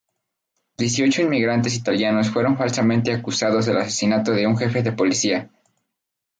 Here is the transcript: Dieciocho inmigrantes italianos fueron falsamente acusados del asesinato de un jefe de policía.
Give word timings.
Dieciocho 0.79 1.21
inmigrantes 1.21 1.75
italianos 1.75 2.31
fueron 2.31 2.57
falsamente 2.57 3.13
acusados 3.13 3.67
del 3.67 3.77
asesinato 3.77 4.31
de 4.31 4.47
un 4.47 4.57
jefe 4.57 4.81
de 4.81 4.93
policía. 4.93 5.51